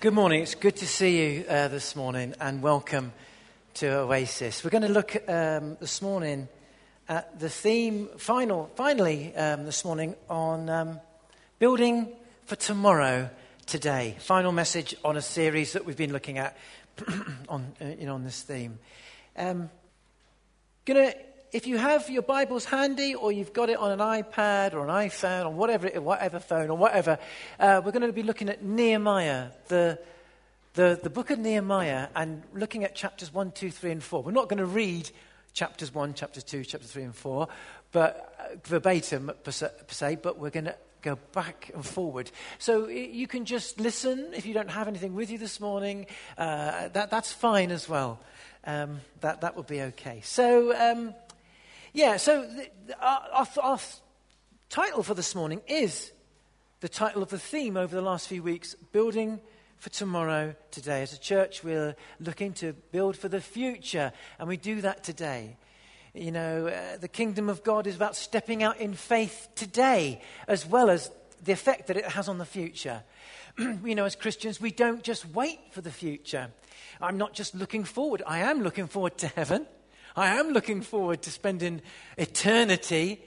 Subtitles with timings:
[0.00, 0.42] Good morning.
[0.42, 3.12] It's good to see you uh, this morning and welcome
[3.74, 4.62] to Oasis.
[4.62, 6.46] We're going to look um, this morning
[7.08, 11.00] at the theme, final, finally, um, this morning on um,
[11.58, 12.12] building
[12.46, 13.28] for tomorrow
[13.66, 14.14] today.
[14.20, 16.56] Final message on a series that we've been looking at
[17.48, 18.78] on, uh, you know, on this theme.
[19.36, 19.68] Um,
[20.84, 21.12] gonna
[21.52, 24.90] if you have your Bibles handy or you've got it on an iPad or an
[24.90, 27.18] iPhone or whatever, whatever phone or whatever,
[27.58, 29.98] uh, we're going to be looking at Nehemiah, the,
[30.74, 34.22] the, the book of Nehemiah, and looking at chapters 1, 2, 3, and 4.
[34.22, 35.10] We're not going to read
[35.54, 37.48] chapters 1, chapters 2, chapter 3, and 4,
[37.92, 42.30] but uh, verbatim per se, but we're going to go back and forward.
[42.58, 46.06] So you can just listen if you don't have anything with you this morning.
[46.36, 48.20] Uh, that, that's fine as well.
[48.64, 50.20] Um, that, that will be okay.
[50.22, 50.76] So.
[50.76, 51.14] Um,
[51.98, 53.78] yeah, so the, the, our, our
[54.68, 56.12] title for this morning is
[56.78, 59.40] the title of the theme over the last few weeks Building
[59.78, 61.02] for Tomorrow Today.
[61.02, 65.56] As a church, we're looking to build for the future, and we do that today.
[66.14, 70.64] You know, uh, the kingdom of God is about stepping out in faith today, as
[70.64, 71.10] well as
[71.42, 73.02] the effect that it has on the future.
[73.58, 76.52] you know, as Christians, we don't just wait for the future.
[77.00, 79.66] I'm not just looking forward, I am looking forward to heaven.
[80.16, 81.82] I am looking forward to spending
[82.16, 83.22] eternity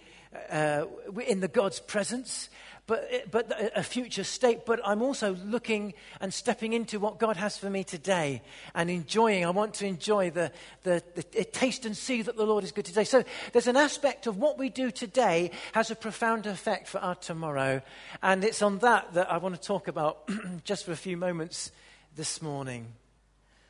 [0.50, 0.86] uh,
[1.28, 2.50] in the God's presence,
[2.88, 4.66] but, but a future state.
[4.66, 8.42] But I'm also looking and stepping into what God has for me today
[8.74, 9.46] and enjoying.
[9.46, 10.52] I want to enjoy the,
[10.84, 13.04] the, the, the taste and see that the Lord is good today.
[13.04, 13.24] So
[13.54, 17.82] there's an aspect of what we do today has a profound effect for our tomorrow.
[18.22, 20.30] And it's on that that I want to talk about
[20.64, 21.72] just for a few moments
[22.16, 22.88] this morning.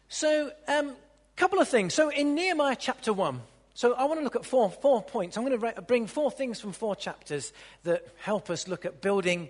[0.09, 0.95] So, um,
[1.35, 1.93] couple of things.
[1.93, 3.41] So in Nehemiah chapter 1,
[3.73, 5.37] so I want to look at four, four points.
[5.37, 9.49] I'm going to bring four things from four chapters that help us look at building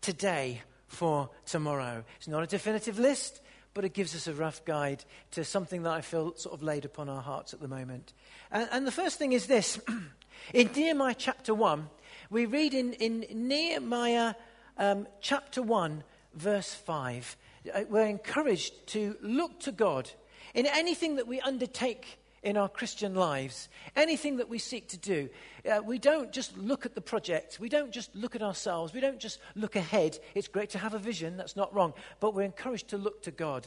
[0.00, 2.04] today for tomorrow.
[2.16, 3.40] It's not a definitive list,
[3.74, 6.84] but it gives us a rough guide to something that I feel sort of laid
[6.84, 8.12] upon our hearts at the moment.
[8.50, 9.80] And, and the first thing is this.
[10.54, 11.88] in Nehemiah chapter 1,
[12.30, 14.34] we read in, in Nehemiah
[14.78, 16.02] um, chapter 1,
[16.34, 17.36] verse 5,
[17.74, 20.10] uh, we're encouraged to look to God
[20.54, 25.28] in anything that we undertake in our Christian lives, anything that we seek to do,
[25.68, 27.58] uh, we don't just look at the project.
[27.60, 28.92] We don't just look at ourselves.
[28.92, 30.18] We don't just look ahead.
[30.34, 33.30] It's great to have a vision, that's not wrong, but we're encouraged to look to
[33.30, 33.66] God.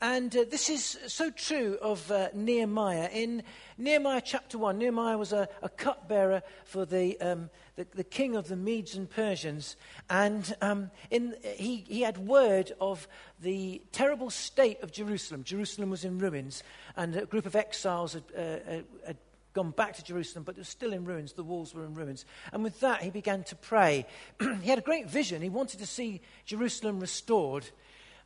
[0.00, 3.08] And uh, this is so true of uh, Nehemiah.
[3.12, 3.44] In
[3.78, 8.48] Nehemiah chapter 1, Nehemiah was a, a cupbearer for the, um, the, the, king of
[8.48, 9.76] the Medes and Persians.
[10.10, 13.06] And um, in, he, he had word of
[13.40, 15.44] the terrible state of Jerusalem.
[15.44, 16.64] Jerusalem was in ruins,
[16.96, 19.18] and a group of exiles had, uh, had
[19.52, 21.32] gone back to Jerusalem, but it was still in ruins.
[21.32, 22.24] The walls were in ruins.
[22.52, 24.06] And with that, he began to pray.
[24.62, 25.42] he had a great vision.
[25.42, 27.68] He wanted to see Jerusalem restored.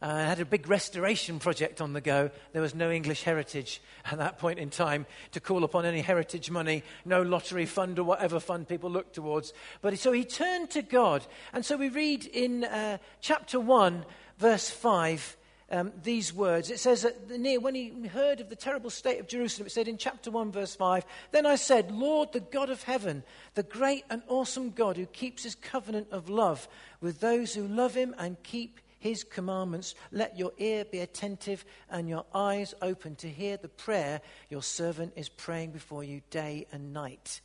[0.03, 2.31] Uh, had a big restoration project on the go.
[2.53, 6.51] There was no English heritage at that point in time to call upon any heritage
[6.51, 9.55] money, no lottery fund or whatever fund people looked towards.
[9.81, 11.27] But so he turned to God.
[11.55, 14.05] And so we read in uh, chapter 1,
[14.39, 15.37] verse 5,
[15.71, 16.71] um, these words.
[16.71, 19.89] It says that near when he heard of the terrible state of Jerusalem, it said
[19.89, 24.05] in chapter 1, verse 5, Then I said, Lord, the God of heaven, the great
[24.09, 26.69] and awesome God who keeps his covenant of love
[27.01, 29.95] with those who love him and keep his commandments.
[30.13, 35.13] Let your ear be attentive and your eyes open to hear the prayer your servant
[35.17, 37.41] is praying before you day and night.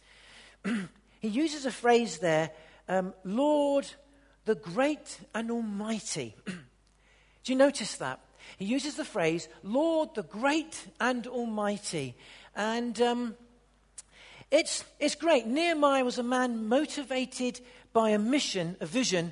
[1.19, 2.51] he uses a phrase there,
[2.87, 3.87] um, Lord,
[4.45, 6.35] the great and almighty.
[7.43, 8.19] Do you notice that?
[8.57, 12.15] He uses the phrase, Lord, the great and almighty.
[12.55, 13.35] And um,
[14.51, 15.47] it's, it's great.
[15.47, 17.61] Nehemiah was a man motivated
[17.93, 19.31] by a mission, a vision,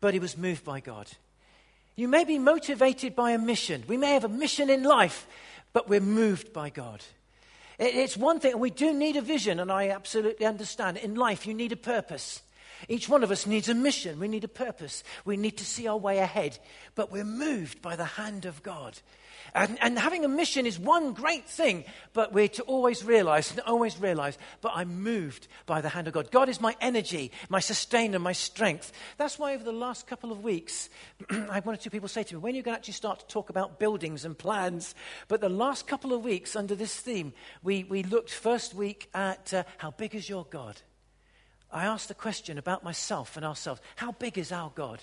[0.00, 1.08] but he was moved by God.
[1.96, 3.84] You may be motivated by a mission.
[3.86, 5.26] We may have a mission in life,
[5.72, 7.02] but we're moved by God.
[7.78, 10.98] It's one thing, and we do need a vision, and I absolutely understand.
[10.98, 12.42] In life, you need a purpose.
[12.88, 14.18] Each one of us needs a mission.
[14.18, 15.04] We need a purpose.
[15.24, 16.58] We need to see our way ahead.
[16.94, 18.98] But we're moved by the hand of God.
[19.54, 23.60] And, and having a mission is one great thing, but we're to always realize, and
[23.60, 26.30] always realize, but I'm moved by the hand of God.
[26.30, 28.92] God is my energy, my sustainer, my strength.
[29.16, 30.88] That's why over the last couple of weeks,
[31.30, 32.94] I had one or two people say to me, when are you going to actually
[32.94, 34.94] start to talk about buildings and plans?
[35.28, 37.32] But the last couple of weeks under this theme,
[37.62, 40.80] we, we looked first week at uh, how big is your God?
[41.72, 43.80] I asked the question about myself and ourselves.
[43.96, 45.00] How big is our God?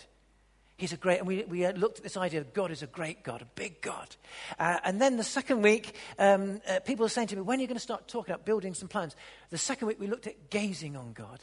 [0.77, 3.23] He's a great, and we, we looked at this idea of God is a great
[3.23, 4.15] God, a big God.
[4.59, 7.61] Uh, and then the second week, um, uh, people were saying to me, when are
[7.61, 9.15] you going to start talking about building some plans?
[9.49, 11.39] The second week, we looked at gazing on God.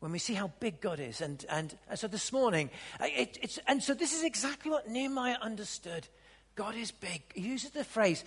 [0.00, 1.20] when we see how big God is.
[1.20, 4.88] And, and, and so this morning, uh, it, it's, and so this is exactly what
[4.88, 6.08] Nehemiah understood.
[6.56, 7.22] God is big.
[7.34, 8.24] He uses the phrase,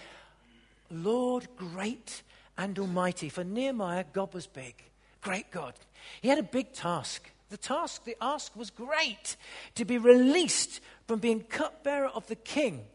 [0.90, 2.22] Lord, great
[2.58, 3.30] and almighty.
[3.30, 4.76] For Nehemiah, God was big,
[5.24, 5.74] great God.
[6.22, 7.32] He had a big task.
[7.50, 9.36] The task, the ask was great
[9.76, 12.86] to be released from being cupbearer of the king,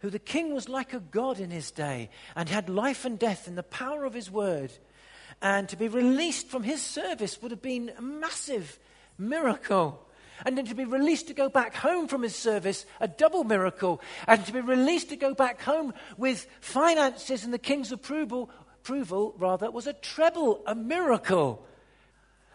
[0.00, 3.48] who the king was like a god in his day and had life and death
[3.48, 4.72] in the power of his word.
[5.42, 8.78] And to be released from his service would have been a massive
[9.18, 10.00] miracle.
[10.44, 14.00] And then to be released to go back home from his service, a double miracle.
[14.26, 18.50] And to be released to go back home with finances and the king's approval,
[18.80, 21.66] approval rather, was a treble, a miracle.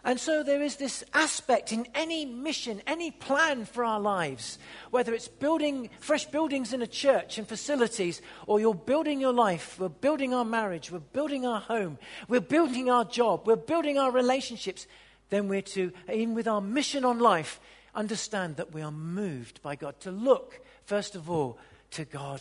[0.02, 4.58] And so there is this aspect in any mission, any plan for our lives,
[4.90, 9.78] whether it's building fresh buildings in a church and facilities, or you're building your life,
[9.78, 11.98] we're building our marriage, we're building our home,
[12.28, 14.86] we're building our job, we're building our relationships,
[15.28, 17.60] then we're to, in with our mission on life,
[17.94, 21.58] understand that we are moved by God to look, first of all,
[21.90, 22.40] to God.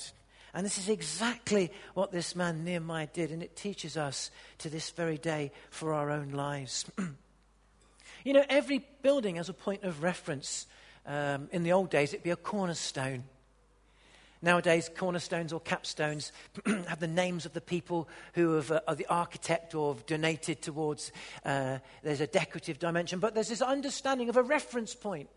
[0.53, 4.91] And this is exactly what this man Nehemiah did, and it teaches us to this
[4.91, 6.85] very day for our own lives.
[8.23, 10.67] You know, every building has a point of reference.
[11.05, 13.23] Um, in the old days, it'd be a cornerstone.
[14.41, 16.31] Nowadays, cornerstones or capstones
[16.87, 20.61] have the names of the people who have, uh, are the architect or have donated
[20.61, 21.11] towards.
[21.43, 25.29] Uh, there's a decorative dimension, but there's this understanding of a reference point.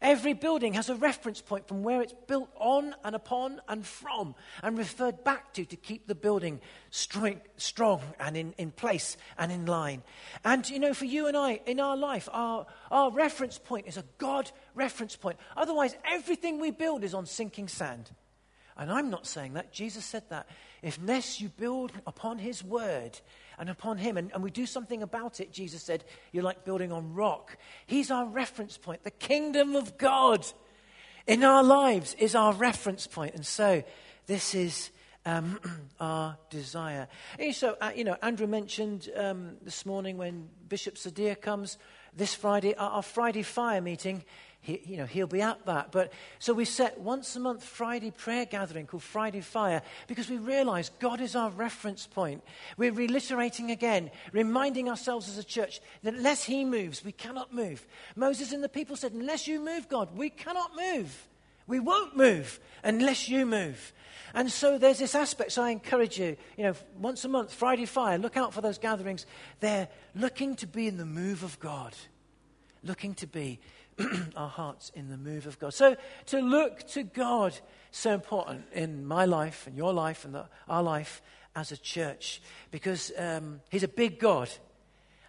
[0.00, 4.34] Every building has a reference point from where it's built on and upon and from
[4.62, 6.60] and referred back to to keep the building
[6.90, 10.02] strong, strong and in, in place and in line.
[10.44, 13.96] And, you know, for you and I, in our life, our, our reference point is
[13.96, 15.38] a God reference point.
[15.56, 18.10] Otherwise, everything we build is on sinking sand.
[18.76, 19.72] And I'm not saying that.
[19.72, 20.48] Jesus said that.
[20.82, 23.18] If unless you build upon his word,
[23.58, 24.16] and upon him.
[24.16, 25.52] And, and we do something about it.
[25.52, 27.56] Jesus said, You're like building on rock.
[27.86, 29.04] He's our reference point.
[29.04, 30.46] The kingdom of God
[31.26, 33.34] in our lives is our reference point.
[33.34, 33.82] And so
[34.26, 34.90] this is.
[35.26, 35.58] Um,
[36.00, 37.06] our desire.
[37.38, 41.76] And so, uh, you know, Andrew mentioned um, this morning when Bishop Sadir comes
[42.16, 44.24] this Friday, our, our Friday fire meeting
[44.60, 45.92] he, you know, he'll be at that.
[45.92, 50.36] But so we set once a month Friday prayer gathering called Friday Fire because we
[50.36, 52.42] realize God is our reference point.
[52.76, 57.86] We're reiterating again, reminding ourselves as a church that unless He moves, we cannot move.
[58.16, 61.28] Moses and the people said, Unless you move, God, we cannot move.
[61.66, 63.92] We won't move unless you move.
[64.34, 65.52] And so there's this aspect.
[65.52, 68.78] So I encourage you, you know, once a month, Friday Fire, look out for those
[68.78, 69.24] gatherings.
[69.60, 71.94] They're looking to be in the move of God,
[72.82, 73.60] looking to be
[74.36, 75.74] our hearts in the move of God.
[75.74, 75.96] So
[76.26, 77.58] to look to God,
[77.90, 81.22] so important in my life and your life and the, our life
[81.56, 82.40] as a church
[82.70, 84.50] because um, He's a big God.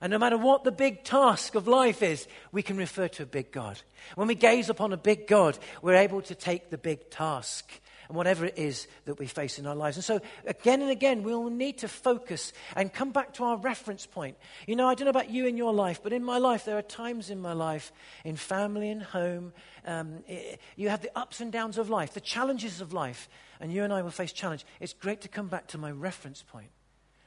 [0.01, 3.25] And no matter what the big task of life is, we can refer to a
[3.25, 3.81] big God.
[4.15, 7.69] When we gaze upon a big God, we're able to take the big task
[8.09, 9.95] and whatever it is that we face in our lives.
[9.95, 14.07] And so, again and again, we'll need to focus and come back to our reference
[14.07, 14.35] point.
[14.65, 16.77] You know, I don't know about you in your life, but in my life, there
[16.77, 17.93] are times in my life,
[18.25, 19.53] in family and home,
[19.85, 23.29] um, it, you have the ups and downs of life, the challenges of life,
[23.59, 24.65] and you and I will face challenge.
[24.79, 26.71] It's great to come back to my reference point.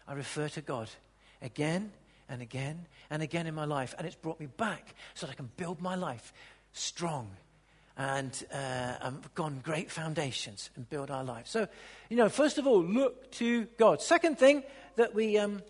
[0.09, 0.91] I refer to God
[1.41, 1.93] again
[2.29, 5.37] and again and again in my life, and it's brought me back so that I
[5.37, 6.33] can build my life
[6.73, 7.31] strong
[7.97, 11.51] and uh, gone great foundations and build our lives.
[11.51, 11.69] So,
[12.09, 14.01] you know, first of all, look to God.
[14.01, 14.63] Second thing
[14.97, 15.63] that we um,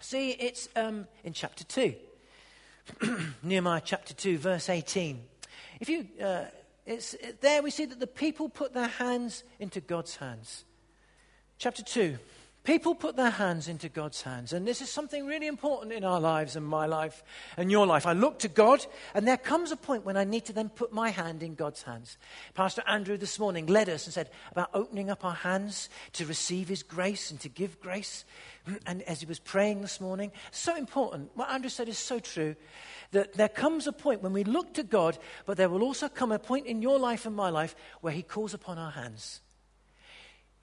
[0.00, 1.94] see, it's um, in chapter 2.
[3.42, 5.22] Nehemiah chapter 2, verse 18.
[5.80, 6.44] If you, uh,
[6.86, 10.64] it's, there we see that the people put their hands into God's hands.
[11.58, 12.18] Chapter 2,
[12.64, 14.52] People put their hands into God's hands.
[14.52, 17.24] And this is something really important in our lives and my life
[17.56, 18.06] and your life.
[18.06, 20.92] I look to God, and there comes a point when I need to then put
[20.92, 22.18] my hand in God's hands.
[22.54, 26.68] Pastor Andrew this morning led us and said about opening up our hands to receive
[26.68, 28.24] his grace and to give grace.
[28.86, 31.32] And as he was praying this morning, so important.
[31.34, 32.54] What Andrew said is so true
[33.10, 36.30] that there comes a point when we look to God, but there will also come
[36.30, 39.40] a point in your life and my life where he calls upon our hands.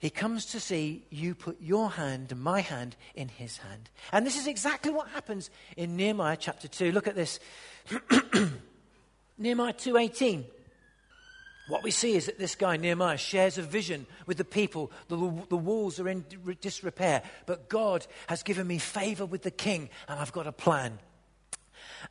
[0.00, 3.90] He comes to see you put your hand my hand in his hand.
[4.12, 6.90] And this is exactly what happens in Nehemiah chapter 2.
[6.90, 7.38] Look at this.
[9.38, 10.44] Nehemiah 2:18.
[11.68, 14.90] What we see is that this guy, Nehemiah, shares a vision with the people.
[15.08, 15.16] The,
[15.50, 16.24] the walls are in
[16.60, 20.98] disrepair, but God has given me favor with the king, and I've got a plan.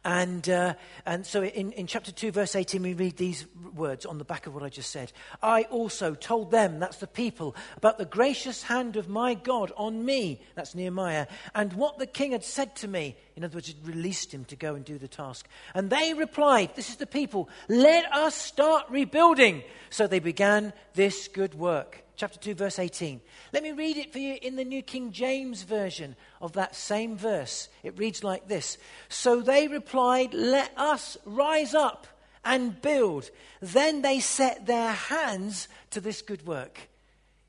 [0.04, 4.18] And, uh, and so in, in chapter 2, verse 18, we read these words on
[4.18, 5.12] the back of what I just said.
[5.42, 10.06] I also told them, that's the people, about the gracious hand of my God on
[10.06, 13.16] me, that's Nehemiah, and what the king had said to me.
[13.40, 15.48] In other words, it released him to go and do the task.
[15.74, 19.64] And they replied, This is the people, let us start rebuilding.
[19.90, 22.04] So they began this good work.
[22.18, 23.22] Chapter 2, verse 18.
[23.54, 27.16] Let me read it for you in the New King James Version of that same
[27.16, 27.70] verse.
[27.82, 28.78] It reads like this
[29.08, 32.08] So they replied, Let us rise up
[32.44, 33.30] and build.
[33.62, 36.90] Then they set their hands to this good work.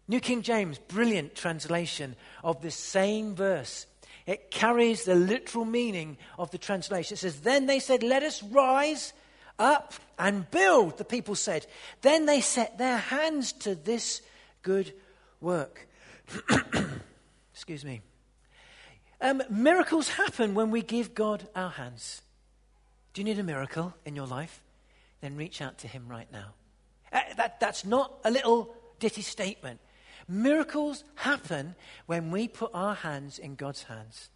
[0.07, 3.87] New King James, brilliant translation of this same verse.
[4.27, 7.15] It carries the literal meaning of the translation.
[7.15, 9.13] It says, Then they said, Let us rise
[9.59, 11.67] up and build, the people said.
[12.03, 14.23] Then they set their hands to this
[14.63, 14.93] good
[15.41, 15.89] work.
[17.53, 18.01] Excuse me.
[19.21, 22.23] Um, miracles happen when we give God our hands.
[23.13, 24.63] Do you need a miracle in your life?
[25.21, 26.55] Then reach out to Him right now.
[27.13, 29.81] Uh, that, that's not a little ditty statement.
[30.31, 31.75] Miracles happen
[32.07, 34.29] when we put our hands in God's hands.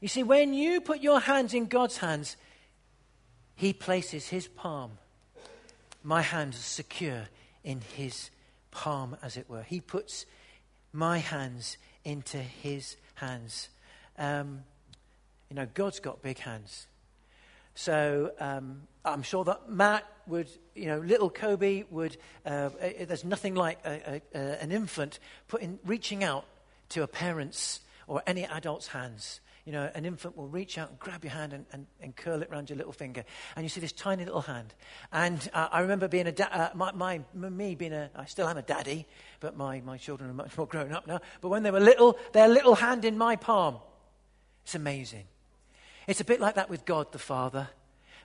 [0.00, 2.36] You see, when you put your hands in God's hands,
[3.54, 4.98] He places His palm.
[6.02, 7.28] My hands are secure
[7.62, 8.30] in His
[8.72, 9.62] palm, as it were.
[9.62, 10.26] He puts
[10.92, 13.68] my hands into His hands.
[14.18, 14.64] Um,
[15.48, 16.88] you know, God's got big hands.
[17.80, 22.68] So um, I'm sure that Matt would, you know, little Kobe would, uh, uh,
[23.06, 25.18] there's nothing like a, a, a, an infant
[25.86, 26.44] reaching out
[26.90, 29.40] to a parent's or any adult's hands.
[29.64, 32.42] You know, an infant will reach out and grab your hand and, and, and curl
[32.42, 33.24] it around your little finger.
[33.56, 34.74] And you see this tiny little hand.
[35.10, 38.46] And uh, I remember being a, da- uh, my, my, me being a, I still
[38.46, 39.06] am a daddy,
[39.40, 41.20] but my, my children are much more grown up now.
[41.40, 43.78] But when they were little, their little hand in my palm.
[44.64, 45.24] It's amazing.
[46.06, 47.68] It's a bit like that with God the Father.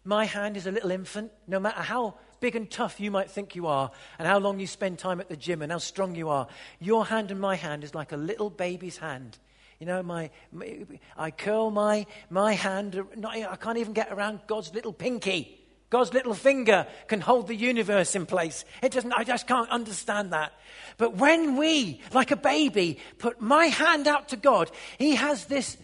[0.04, 3.56] My hand is a little infant, no matter how big and tough you might think
[3.56, 3.90] you are,
[4.20, 6.48] and how long you spend time at the gym, and how strong you are.
[6.80, 9.38] Your hand and my hand is like a little baby's hand.
[9.80, 10.86] You know, my, my
[11.18, 15.60] I curl my, my hand, not, I can't even get around God's little pinky.
[15.90, 18.66] God's little finger can hold the universe in place.
[18.82, 20.54] It doesn't, I just can't understand that.
[20.98, 25.78] But when we, like a baby, put my hand out to God, He has this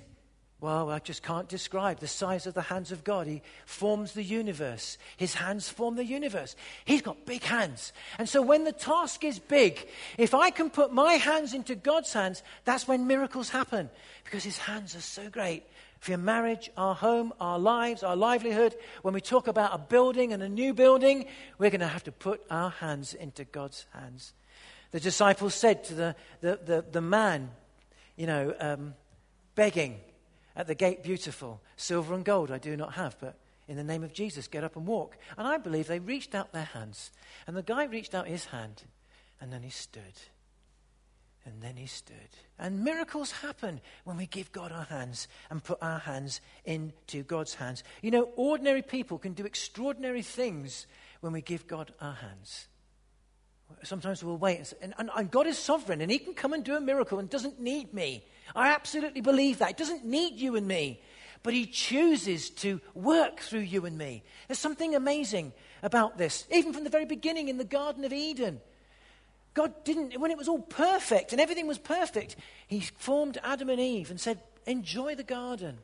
[0.62, 3.26] well, I just can't describe the size of the hands of God.
[3.26, 5.00] He forms the universe.
[5.18, 6.56] His hands form the universe.
[6.86, 7.92] He's got big hands.
[8.20, 9.88] And so when the task is big,
[10.20, 13.90] if I can put my hands into God's hands, that's when miracles happen
[14.24, 15.64] because his hands are so great.
[16.00, 20.32] For your marriage, our home, our lives, our livelihood, when we talk about a building
[20.32, 21.26] and a new building,
[21.58, 24.34] we're going to have to put our hands into God's hands.
[24.92, 27.50] The disciples said to the, the, the, the man,
[28.16, 28.94] you know, um,
[29.56, 30.00] begging,
[30.56, 31.62] at the gate beautiful.
[31.76, 34.76] Silver and gold I do not have, but in the name of Jesus, get up
[34.76, 35.18] and walk.
[35.38, 37.12] And I believe they reached out their hands.
[37.48, 38.84] And the guy reached out his hand,
[39.40, 40.02] and then he stood.
[41.46, 42.16] And then he stood.
[42.60, 47.56] And miracles happen when we give God our hands and put our hands into God's
[47.56, 47.84] hands.
[48.02, 50.86] You know, ordinary people can do extraordinary things
[51.22, 52.68] when we give God our hands.
[53.84, 54.74] Sometimes we'll wait.
[54.82, 57.30] And, and, and God is sovereign, and He can come and do a miracle and
[57.30, 58.24] doesn't need me.
[58.56, 59.72] I absolutely believe that.
[59.72, 61.02] It doesn't need you and me,
[61.44, 64.24] but He chooses to work through you and me.
[64.48, 65.54] There's something amazing
[65.84, 66.46] about this.
[66.52, 68.62] Even from the very beginning in the Garden of Eden,
[69.54, 72.36] God didn't, when it was all perfect and everything was perfect,
[72.68, 75.80] He formed Adam and Eve and said, Enjoy the garden.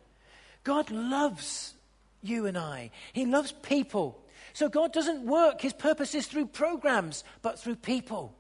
[0.64, 1.74] God loves
[2.22, 4.24] you and I, He loves people.
[4.54, 8.34] So God doesn't work His purposes through programs, but through people.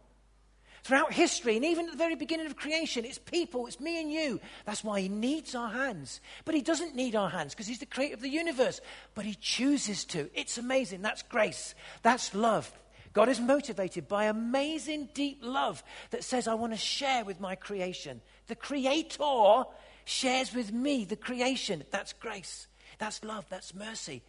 [0.87, 4.09] Throughout history, and even at the very beginning of creation, it's people, it's me and
[4.09, 4.39] you.
[4.63, 6.21] That's why He needs our hands.
[6.45, 8.79] But He doesn't need our hands because He's the creator of the universe.
[9.13, 10.29] But He chooses to.
[10.33, 11.01] It's amazing.
[11.01, 11.75] That's grace.
[12.03, 12.71] That's love.
[13.11, 17.55] God is motivated by amazing, deep love that says, I want to share with my
[17.55, 18.21] creation.
[18.47, 19.65] The Creator
[20.05, 21.83] shares with me the creation.
[21.91, 22.67] That's grace.
[22.97, 23.43] That's love.
[23.49, 24.23] That's mercy.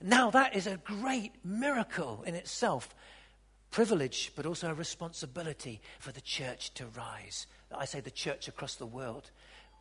[0.00, 2.94] Now, that is a great miracle in itself
[3.70, 7.46] privilege, but also a responsibility for the church to rise.
[7.76, 9.30] I say the church across the world.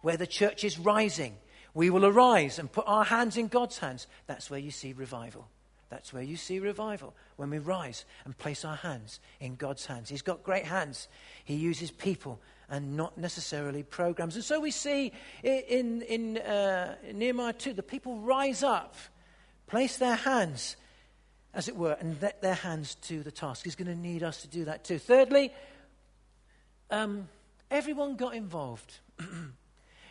[0.01, 1.35] Where the church is rising,
[1.73, 4.07] we will arise and put our hands in God's hands.
[4.27, 5.47] That's where you see revival.
[5.89, 10.09] That's where you see revival, when we rise and place our hands in God's hands.
[10.09, 11.07] He's got great hands.
[11.45, 14.35] He uses people and not necessarily programs.
[14.35, 15.13] And so we see
[15.43, 18.95] in, in, uh, Nehemiah 2, the people rise up,
[19.67, 20.75] place their hands
[21.57, 23.63] as it were, and let their hands to the task.
[23.63, 24.99] He's going to need us to do that too.
[24.99, 25.51] Thirdly,
[26.91, 27.27] um,
[27.71, 28.99] everyone got involved.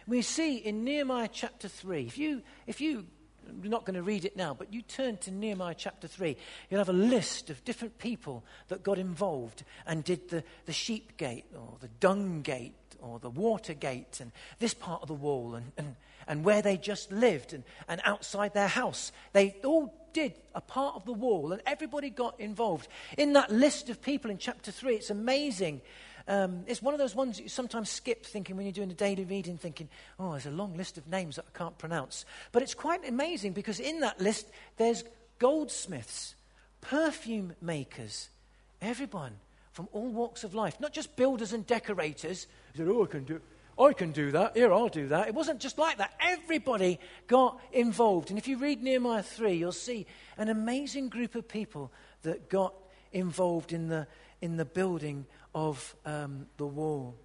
[0.09, 3.07] we see in Nehemiah chapter 3, if you, if you
[3.49, 6.37] I'm not going to read it now, but you turn to Nehemiah chapter 3,
[6.69, 11.17] you'll have a list of different people that got involved and did the, the sheep
[11.17, 15.55] gate or the dung gate or the water gate and this part of the wall
[15.55, 15.95] and, and,
[16.26, 19.12] and where they just lived and, and outside their house.
[19.33, 22.89] They all did a part of the wall and everybody got involved.
[23.19, 25.83] In that list of people in chapter 3, it's amazing.
[26.27, 29.25] Um, it's one of those ones you sometimes skip thinking when you're doing a daily
[29.25, 32.25] reading, thinking, oh, there's a long list of names that I can't pronounce.
[32.51, 35.05] But it's quite amazing because in that list, there's
[35.39, 36.35] goldsmiths,
[36.81, 38.31] perfume makers,
[38.81, 39.35] everyone
[39.73, 43.25] from all walks of life, not just builders and decorators who said, oh, I can
[43.25, 43.39] do
[43.78, 44.56] I can do that.
[44.56, 45.28] Here, I'll do that.
[45.28, 46.14] It wasn't just like that.
[46.21, 48.30] Everybody got involved.
[48.30, 50.06] And if you read Nehemiah 3, you'll see
[50.38, 51.92] an amazing group of people
[52.23, 52.75] that got
[53.12, 54.06] involved in the,
[54.40, 57.16] in the building of um, the wall.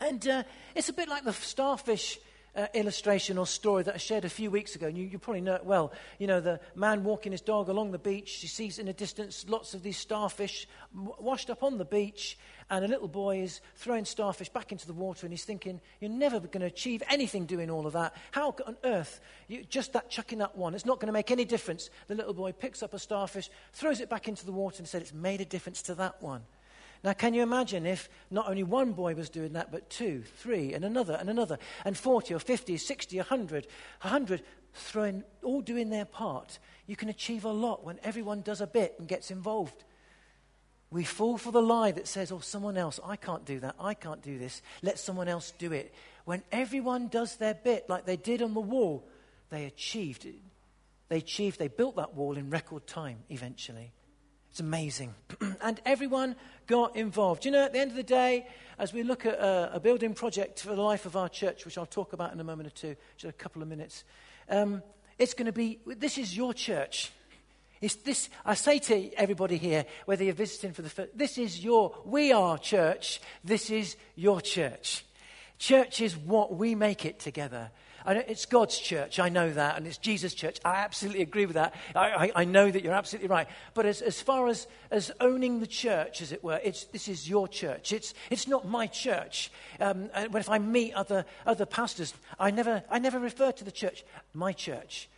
[0.00, 0.42] And uh,
[0.74, 2.18] it's a bit like the starfish
[2.56, 5.42] uh, illustration or story that I shared a few weeks ago, and you, you, probably
[5.42, 5.92] know it well.
[6.18, 9.44] You know, the man walking his dog along the beach, he sees in the distance
[9.46, 12.38] lots of these starfish washed up on the beach,
[12.68, 16.10] and a little boy is throwing starfish back into the water, and he's thinking, You're
[16.10, 18.14] never going to achieve anything doing all of that.
[18.32, 21.44] How on earth, you, just that chucking that one, it's not going to make any
[21.44, 21.90] difference.
[22.08, 25.02] The little boy picks up a starfish, throws it back into the water, and said,
[25.02, 26.42] It's made a difference to that one.
[27.04, 30.74] Now, can you imagine if not only one boy was doing that, but two, three,
[30.74, 33.66] and another, and another, and 40 or 50, 60, 100,
[34.00, 34.42] 100,
[34.74, 36.58] throwing, all doing their part?
[36.88, 39.84] You can achieve a lot when everyone does a bit and gets involved.
[40.90, 43.94] We fall for the lie that says, oh, someone else, I can't do that, I
[43.94, 45.92] can't do this, let someone else do it.
[46.24, 49.06] When everyone does their bit, like they did on the wall,
[49.50, 50.36] they achieved it.
[51.08, 53.92] They achieved, they built that wall in record time eventually.
[54.50, 55.14] It's amazing.
[55.60, 56.34] and everyone
[56.66, 57.44] got involved.
[57.44, 58.46] You know, at the end of the day,
[58.78, 61.76] as we look at a, a, building project for the life of our church, which
[61.76, 64.04] I'll talk about in a moment or two, just a couple of minutes,
[64.48, 64.82] um,
[65.18, 67.12] it's going to be this is your church.
[67.86, 71.62] It's this, I say to everybody here, whether you're visiting for the first, this is
[71.62, 75.04] your, we are church, this is your church.
[75.60, 77.70] Church is what we make it together.
[78.04, 80.58] it's God's church, I know that, and it's Jesus' church.
[80.64, 81.74] I absolutely agree with that.
[81.94, 83.46] I, I, I know that you're absolutely right.
[83.72, 87.30] But as, as far as, as owning the church, as it were, it's, this is
[87.30, 87.92] your church.
[87.92, 89.52] It's, it's not my church.
[89.78, 93.70] Um, when if I meet other, other pastors, I never, I never refer to the
[93.70, 95.08] church, my church.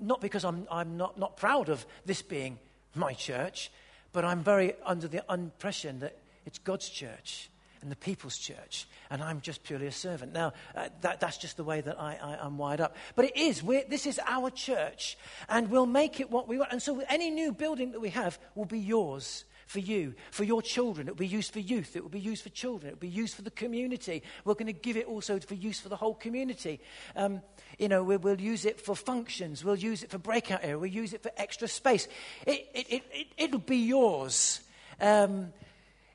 [0.00, 2.58] Not because I'm, I'm not, not proud of this being
[2.94, 3.70] my church,
[4.12, 7.50] but I'm very under the impression that it's God's church
[7.82, 10.34] and the people's church, and I'm just purely a servant.
[10.34, 12.94] Now, uh, that, that's just the way that I, am wired up.
[13.14, 15.16] But it is, this is our church,
[15.48, 16.72] and we'll make it what we want.
[16.72, 20.62] And so any new building that we have will be yours for you, for your
[20.62, 21.06] children.
[21.06, 21.94] It will be used for youth.
[21.94, 22.88] It will be used for children.
[22.88, 24.24] It will be used for the community.
[24.44, 26.80] We're going to give it also for use for the whole community.
[27.14, 27.40] Um,
[27.78, 29.64] you know, we, will use it for functions.
[29.64, 30.76] We'll use it for breakout area.
[30.76, 32.08] We'll use it for extra space.
[32.48, 34.60] It, it, it, it, will be yours.
[35.00, 35.52] Um,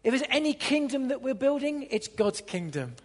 [0.03, 2.97] if there's any kingdom that we're building, it's God's kingdom.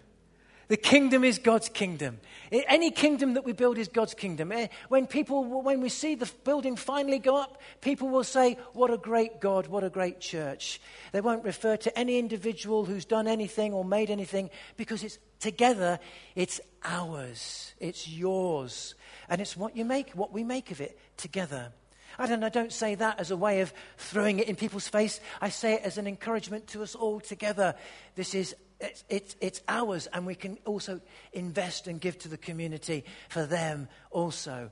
[0.71, 2.21] The kingdom is God's kingdom.
[2.53, 4.53] Any kingdom that we build is God's kingdom.
[4.53, 8.93] Eh, when people, when we see the building finally go up, people will say, What
[8.93, 10.81] a great God, what a great church.
[11.11, 15.99] They won't refer to any individual who's done anything or made anything because it's together,
[16.37, 18.95] it's ours, it's yours.
[19.29, 21.73] And it's what you make, what we make of it together.
[22.17, 25.19] I don't, I don't say that as a way of throwing it in people's face.
[25.41, 27.75] I say it as an encouragement to us all together.
[28.15, 31.01] This is it's, it's, it's ours, and we can also
[31.33, 34.71] invest and give to the community for them also.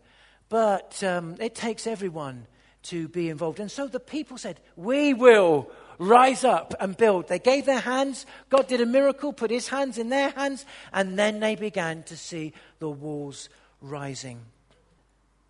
[0.48, 2.46] But um, it takes everyone
[2.84, 3.60] to be involved.
[3.60, 7.28] And so the people said, We will rise up and build.
[7.28, 8.24] They gave their hands.
[8.48, 12.16] God did a miracle, put his hands in their hands, and then they began to
[12.16, 13.48] see the walls
[13.80, 14.40] rising.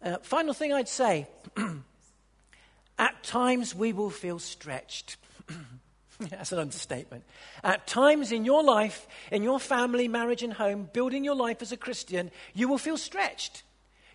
[0.03, 1.29] Uh, final thing I'd say
[2.99, 5.17] at times we will feel stretched.
[6.31, 7.25] That's an understatement.
[7.63, 11.71] At times in your life, in your family, marriage, and home, building your life as
[11.71, 13.63] a Christian, you will feel stretched.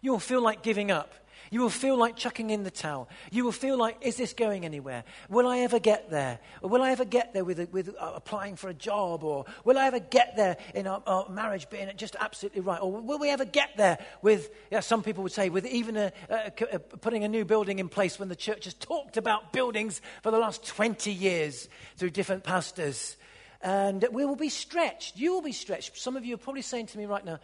[0.02, 1.14] You will feel like giving up.
[1.54, 3.08] You will feel like chucking in the towel.
[3.30, 5.04] You will feel like, is this going anywhere?
[5.30, 6.40] Will I ever get there?
[6.64, 9.24] Or will I ever get there with, with uh, applying for a job?
[9.24, 12.82] Or will I ever get there in our, our, marriage being just absolutely right?
[12.82, 16.12] Or will we ever get there with, yeah, some people would say, with even a,
[16.28, 20.02] a, a, putting a new building in place when the church has talked about buildings
[20.24, 23.16] for the last 20 years through different pastors?
[23.62, 25.18] And we will be stretched.
[25.18, 26.00] You will be stretched.
[26.00, 27.40] Some of you are probably saying to me right now,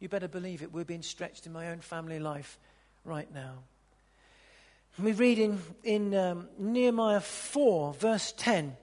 [0.00, 0.72] you better believe it.
[0.72, 2.58] We're being stretched in my own family life
[3.08, 3.64] right now.
[4.98, 8.76] We read in, in um, Nehemiah 4, verse 10,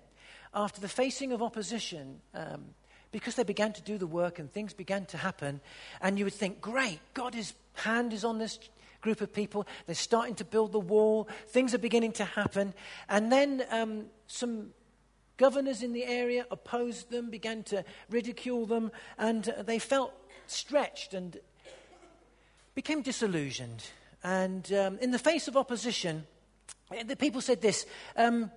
[0.54, 2.66] after the facing of opposition, um,
[3.12, 5.62] because they began to do the work and things began to happen,
[6.02, 8.60] and you would think, great, God's hand is on this
[9.02, 9.68] group of people.
[9.86, 11.28] They're starting to build the wall.
[11.48, 12.74] Things are beginning to happen.
[13.08, 14.72] And then um, some
[15.38, 20.14] Governors in the area opposed them, began to ridicule them, and uh, they felt
[20.48, 21.38] stretched and
[22.74, 23.84] became disillusioned.
[24.26, 26.26] And um, in the face of opposition,
[27.06, 27.86] the people said this.
[28.18, 28.52] Um,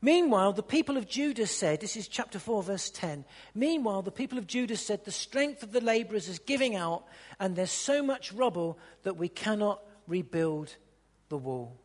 [0.00, 3.24] Meanwhile, the people of Judah said, this is chapter 4, verse 10.
[3.54, 7.04] Meanwhile, the people of Judah said, the strength of the laborers is giving out,
[7.40, 10.76] and there's so much rubble that we cannot rebuild
[11.30, 11.78] the wall.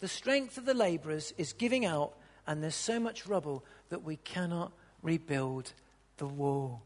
[0.00, 2.14] The strength of the laborers is giving out,
[2.46, 5.74] and there's so much rubble that we cannot rebuild
[6.16, 6.80] the wall.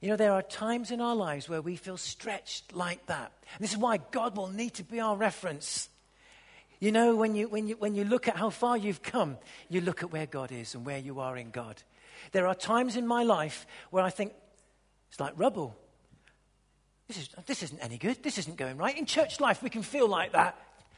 [0.00, 3.32] You know, there are times in our lives where we feel stretched like that.
[3.54, 5.88] And this is why God will need to be our reference.
[6.78, 9.80] You know, when you, when, you, when you look at how far you've come, you
[9.80, 11.82] look at where God is and where you are in God.
[12.30, 14.32] There are times in my life where I think,
[15.08, 15.76] it's like rubble.
[17.08, 18.22] This, is, this isn't any good.
[18.22, 18.96] This isn't going right.
[18.96, 20.56] In church life, we can feel like that.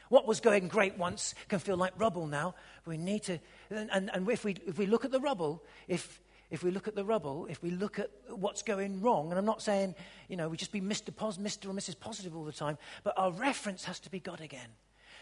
[0.09, 2.53] What was going great once can feel like rubble now.
[2.85, 6.19] We need to, and, and, and if, we, if we look at the rubble, if,
[6.51, 9.45] if we look at the rubble, if we look at what's going wrong, and I'm
[9.45, 9.95] not saying,
[10.27, 11.15] you know, we just be Mr.
[11.15, 11.69] Pos, Mr.
[11.69, 11.99] or Mrs.
[11.99, 14.67] Positive all the time, but our reference has to be God again.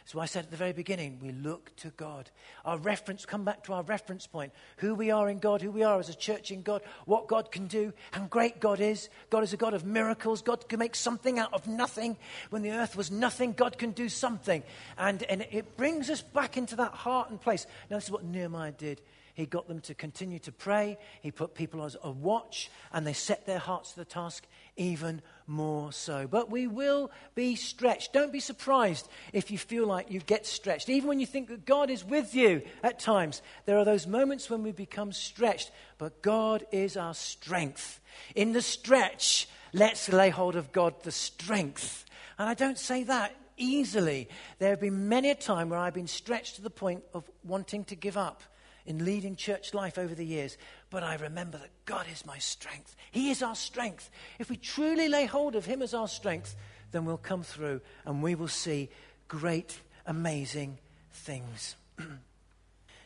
[0.06, 2.32] So I said at the very beginning, we look to God.
[2.65, 4.54] Our reference, come back to our reference point.
[4.78, 7.52] Who we are in God, who we are as a church in God, what God
[7.52, 9.10] can do, how great God is.
[9.30, 10.42] God is a God of miracles.
[10.42, 12.18] God can make something out of nothing.
[12.50, 14.63] When the earth was nothing, God can do something.
[14.98, 17.68] And, and it brings us back into that heart and place.
[17.92, 19.02] Now, this is what Nehemiah did.
[19.39, 20.97] He got them to continue to pray.
[21.21, 25.21] He put people on a watch, and they set their hearts to the task even
[25.47, 26.28] more so.
[26.28, 28.12] But we will be stretched.
[28.12, 30.89] Don't be surprised if you feel like you get stretched.
[30.89, 34.49] Even when you think that God is with you at times, there are those moments
[34.49, 35.71] when we become stretched.
[35.97, 38.02] But God is our strength.
[38.36, 42.04] In the stretch, let's lay hold of God, the strength.
[42.38, 44.28] And I don't say that easily.
[44.58, 47.86] There have been many a time where I've been stretched to the point of wanting
[47.86, 48.43] to give up
[48.89, 50.58] in leading church life over the years.
[50.89, 52.95] But I remember that God is my strength.
[53.12, 54.10] He is our strength.
[54.39, 56.56] If we truly lay hold of Him as our strength,
[56.91, 58.89] then we'll come through and we will see
[59.28, 60.80] great, amazing
[61.12, 61.75] things.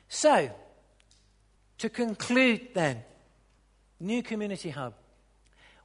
[0.08, 0.50] so,
[1.80, 3.04] to conclude then,
[4.00, 4.94] New Community Hub.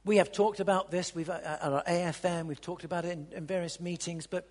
[0.05, 3.27] We have talked about this we've, uh, at our AFM, we've talked about it in,
[3.33, 4.47] in various meetings, but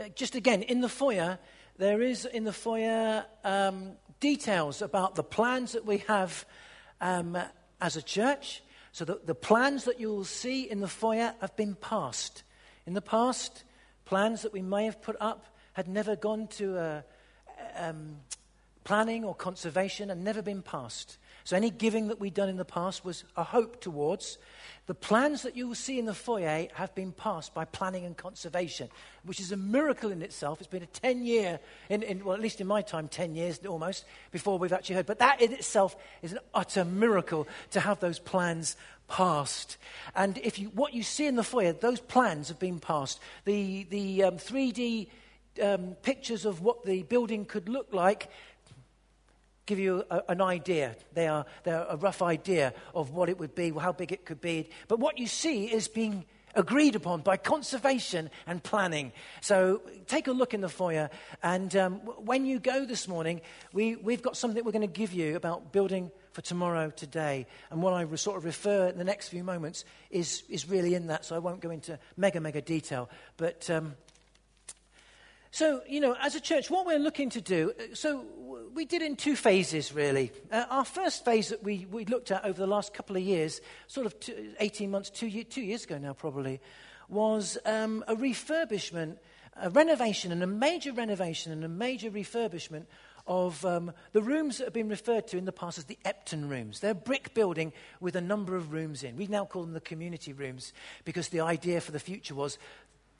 [0.00, 1.38] uh, just again, in the foyer,
[1.76, 6.44] there is in the foyer um, details about the plans that we have
[7.00, 7.36] um,
[7.80, 8.62] as a church.
[8.92, 12.42] So the, the plans that you will see in the foyer have been passed.
[12.86, 13.64] In the past,
[14.04, 17.04] plans that we may have put up had never gone to a,
[17.76, 18.16] um,
[18.84, 21.18] planning or conservation and never been passed.
[21.48, 24.36] So any giving that we've done in the past was a hope towards.
[24.84, 28.14] The plans that you will see in the foyer have been passed by planning and
[28.14, 28.90] conservation,
[29.24, 30.60] which is a miracle in itself.
[30.60, 31.58] It's been a 10 year,
[31.88, 35.06] in, in, well, at least in my time, 10 years almost, before we've actually heard.
[35.06, 38.76] But that in itself is an utter miracle to have those plans
[39.08, 39.78] passed.
[40.14, 43.20] And if you, what you see in the foyer, those plans have been passed.
[43.46, 45.08] The, the um, 3D
[45.62, 48.28] um, pictures of what the building could look like
[49.68, 50.96] give you a, an idea.
[51.12, 54.40] They are, they're a rough idea of what it would be, how big it could
[54.40, 54.70] be.
[54.88, 59.12] But what you see is being agreed upon by conservation and planning.
[59.42, 61.10] So take a look in the foyer.
[61.42, 65.12] And um, when you go this morning, we, we've got something we're going to give
[65.12, 67.46] you about building for tomorrow today.
[67.70, 70.94] And what I re- sort of refer in the next few moments is, is really
[70.94, 71.26] in that.
[71.26, 73.10] So I won't go into mega, mega detail.
[73.36, 73.68] But.
[73.68, 73.96] Um,
[75.50, 78.24] so, you know, as a church, what we're looking to do, uh, so
[78.74, 80.32] we did in two phases, really.
[80.50, 83.60] Uh, our first phase that we, we looked at over the last couple of years,
[83.86, 86.60] sort of two, 18 months, two, year, two years ago now probably,
[87.08, 89.16] was um, a refurbishment,
[89.60, 92.86] a renovation, and a major renovation and a major refurbishment
[93.26, 96.48] of um, the rooms that have been referred to in the past as the Epton
[96.48, 96.80] rooms.
[96.80, 99.16] They're a brick building with a number of rooms in.
[99.16, 100.72] We now call them the community rooms
[101.04, 102.58] because the idea for the future was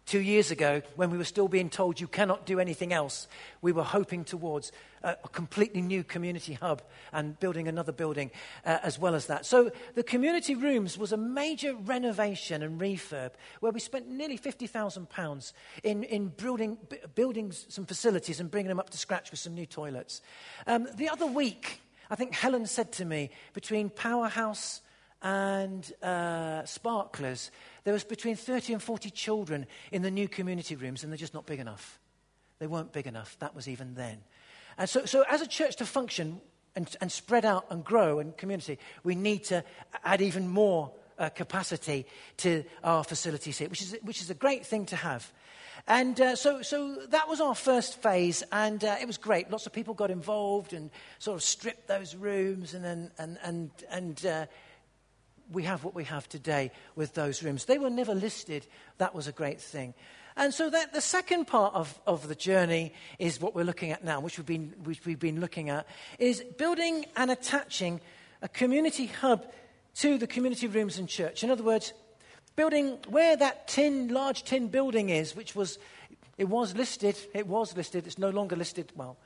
[0.09, 3.29] Two years ago, when we were still being told you cannot do anything else,
[3.61, 6.81] we were hoping towards a, a completely new community hub
[7.13, 8.31] and building another building
[8.65, 9.45] uh, as well as that.
[9.45, 15.53] So the community rooms was a major renovation and refurb where we spent nearly £50,000
[15.85, 19.55] in, in building, b- building some facilities and bringing them up to scratch with some
[19.55, 20.23] new toilets.
[20.67, 24.81] Um, the other week, I think Helen said to me, between Powerhouse
[25.21, 27.51] and uh, Sparklers,
[27.89, 31.33] there was between 30 and 40 children in the new community rooms, and they're just
[31.33, 31.99] not big enough.
[32.59, 33.39] They weren't big enough.
[33.39, 34.19] That was even then.
[34.77, 36.43] And so, so as a church to function
[36.77, 39.65] and, and spread out and grow in community, we need to
[40.05, 42.05] add even more uh, capacity
[42.37, 45.33] to our facilities here, which is, which is a great thing to have.
[45.87, 49.51] And uh, so, so that was our first phase, and uh, it was great.
[49.51, 53.71] Lots of people got involved and sort of stripped those rooms, and then, and, and,
[53.89, 54.47] and uh,
[55.51, 57.65] we have what we have today with those rooms.
[57.65, 58.67] They were never listed.
[58.99, 59.95] That was a great thing.
[60.37, 64.05] And so that the second part of, of the journey is what we're looking at
[64.05, 65.87] now, which we've, been, which we've been looking at,
[66.19, 68.01] is building and attaching
[68.41, 69.47] a community hub
[69.97, 71.43] to the community rooms and church.
[71.43, 71.93] In other words,
[72.55, 75.79] building where that tin, large tin building is, which was,
[76.37, 79.17] it was listed, it was listed, it's no longer listed, well,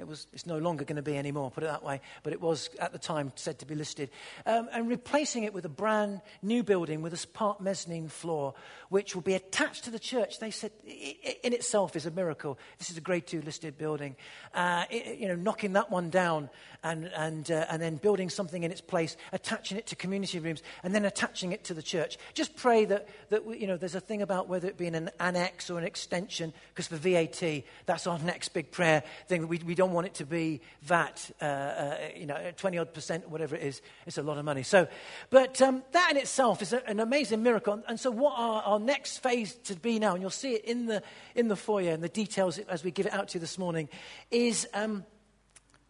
[0.00, 2.40] it was, it's no longer going to be anymore, put it that way, but it
[2.40, 4.10] was at the time said to be listed.
[4.46, 8.54] Um, and replacing it with a brand new building with a part mezzanine floor,
[8.88, 10.38] which will be attached to the church.
[10.38, 12.58] They said it, in itself is a miracle.
[12.78, 14.16] This is a grade two listed building.
[14.54, 16.50] Uh, it, you know, knocking that one down
[16.82, 20.62] and, and, uh, and then building something in its place, attaching it to community rooms,
[20.82, 22.18] and then attaching it to the church.
[22.34, 25.70] Just pray that, that you know, there's a thing about whether it be an annex
[25.70, 29.46] or an extension, because for VAT, that's our next big prayer thing.
[29.48, 32.94] We, we don't don't want it to be that, uh, uh, you know, 20 odd
[32.94, 33.82] percent, whatever it is.
[34.06, 34.62] It's a lot of money.
[34.62, 34.86] So,
[35.30, 37.82] but um, that in itself is a, an amazing miracle.
[37.88, 40.86] And so, what our, our next phase to be now, and you'll see it in
[40.86, 41.02] the,
[41.34, 43.88] in the foyer and the details as we give it out to you this morning,
[44.30, 45.04] is um,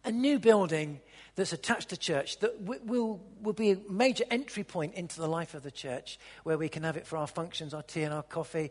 [0.03, 0.99] a new building
[1.41, 5.55] that's attached to church that will, will be a major entry point into the life
[5.55, 8.21] of the church where we can have it for our functions, our tea and our
[8.21, 8.69] coffee,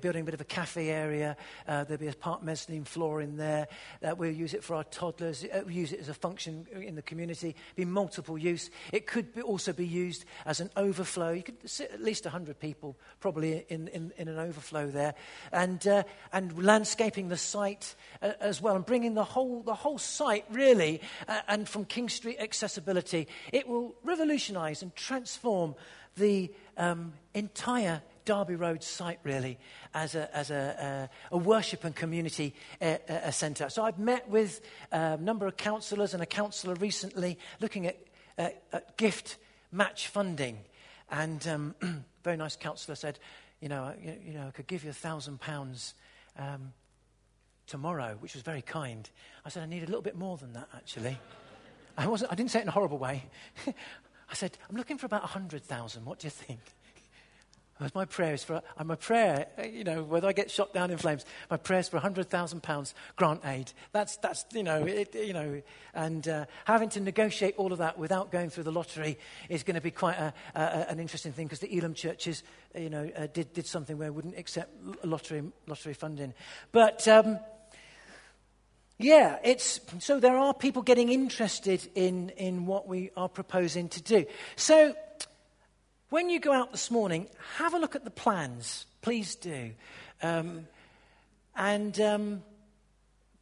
[0.00, 1.36] building a bit of a cafe area.
[1.68, 3.68] Uh, there'll be a part mezzanine floor in there.
[4.02, 5.44] Uh, we'll use it for our toddlers.
[5.44, 7.54] Uh, we'll use it as a function in the community.
[7.76, 8.68] Be multiple use.
[8.92, 11.30] It could be also be used as an overflow.
[11.30, 15.14] You could sit at least 100 people probably in, in, in an overflow there.
[15.52, 16.02] And, uh,
[16.32, 21.00] and landscaping the site uh, as well and bringing the whole, the whole site really
[21.28, 25.74] uh, and from King Street accessibility, it will revolutionize and transform
[26.16, 29.58] the um, entire Derby Road site, really,
[29.94, 33.70] as a, as a, a, worship and community uh, uh, centre.
[33.70, 34.60] So I've met with
[34.92, 37.96] a number of councillors and a councillor recently looking at,
[38.36, 39.38] uh, at gift
[39.72, 40.58] match funding.
[41.10, 41.74] And um,
[42.22, 43.18] very nice councillor said,
[43.60, 45.94] you know, you, you, know, I could give you a thousand pounds
[46.38, 46.74] um,
[47.66, 49.08] tomorrow, which was very kind.
[49.44, 51.18] I said, I need a little bit more than that, actually.
[51.98, 53.24] I, wasn't, I didn't say it in a horrible way.
[53.66, 56.04] I said, I'm looking for about 100,000.
[56.04, 56.60] What do you think?
[57.94, 61.24] My prayer is for, my prayer, you know, whether I get shot down in flames,
[61.48, 63.72] my prayer is for £100,000 grant aid.
[63.92, 65.62] That's, that's you know, it, you know,
[65.94, 69.16] and uh, having to negotiate all of that without going through the lottery
[69.48, 72.42] is going to be quite a, a, an interesting thing because the Elim churches,
[72.76, 74.72] you know, uh, did, did something where wouldn't accept
[75.04, 76.34] lottery, lottery funding.
[76.72, 77.38] But, um,
[78.98, 84.02] yeah, it's, so there are people getting interested in, in what we are proposing to
[84.02, 84.26] do.
[84.56, 84.94] So
[86.10, 88.86] when you go out this morning, have a look at the plans.
[89.00, 89.70] Please do.
[90.20, 90.66] Um,
[91.54, 92.42] and um,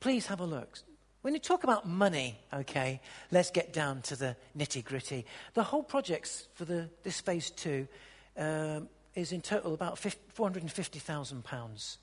[0.01, 0.79] please have a look.
[1.23, 5.25] When you talk about money, okay, let's get down to the nitty gritty.
[5.55, 7.88] The whole project for the, this phase two
[8.37, 11.97] um, is in total about £450,000.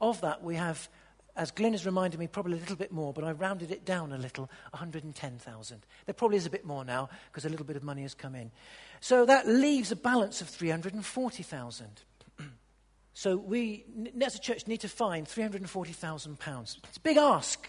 [0.00, 0.88] Of that, we have
[1.36, 4.12] as Glyn has reminded me, probably a little bit more, but I rounded it down
[4.12, 5.86] a little 110,000.
[6.06, 8.34] There probably is a bit more now because a little bit of money has come
[8.34, 8.50] in.
[9.00, 11.88] So that leaves a balance of 340,000.
[13.12, 13.84] so we,
[14.22, 16.78] as a church, need to find 340,000 pounds.
[16.84, 17.68] It's a big ask.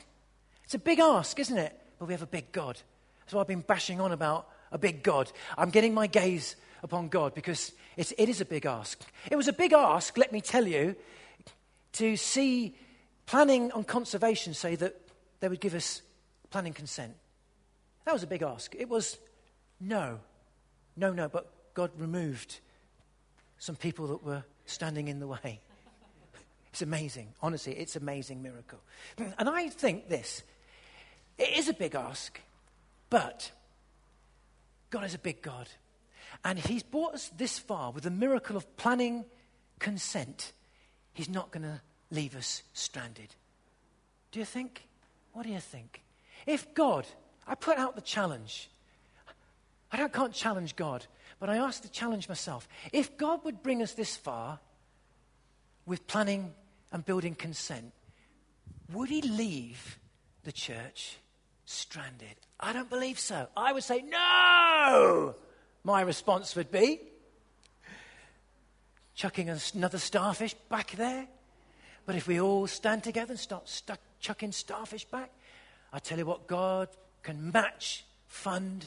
[0.64, 1.78] It's a big ask, isn't it?
[2.00, 2.80] But we have a big God.
[3.28, 5.30] So I've been bashing on about a big God.
[5.58, 9.00] I'm getting my gaze upon God because it's, it is a big ask.
[9.30, 10.96] It was a big ask, let me tell you,
[11.94, 12.76] to see
[13.28, 15.00] planning on conservation say that
[15.40, 16.02] they would give us
[16.50, 17.14] planning consent.
[18.06, 18.74] That was a big ask.
[18.74, 19.18] It was
[19.80, 20.20] no,
[20.96, 22.60] no, no, but God removed
[23.60, 25.60] some people that were standing in the way.
[26.74, 27.30] It's amazing.
[27.42, 28.80] Honestly, it's an amazing miracle.
[29.40, 30.44] And I think this
[31.38, 32.40] it is a big ask,
[33.10, 33.52] but
[34.90, 35.70] God is a big God.
[36.44, 39.26] And if He's brought us this far with the miracle of planning
[39.80, 40.54] consent.
[41.14, 43.36] He's not going to leave us stranded.
[44.32, 44.88] Do you think?
[45.34, 46.04] What do you think?
[46.46, 47.06] If God,
[47.46, 48.70] I put out the challenge.
[49.92, 51.06] I don't, can't challenge God,
[51.40, 52.68] but I ask to challenge myself.
[52.92, 54.60] If God would bring us this far
[55.86, 56.54] with planning
[56.92, 57.94] and building consent,
[58.92, 59.98] would he leave
[60.44, 61.18] the church
[61.66, 62.36] stranded?
[62.60, 63.48] I don't believe so.
[63.56, 65.36] I would say, no!
[65.84, 67.00] My response would be
[69.16, 71.28] chucking another starfish back there,
[72.08, 75.30] but if we all stand together and start chucking starfish back,
[75.92, 76.88] I tell you what, God
[77.22, 78.86] can match, fund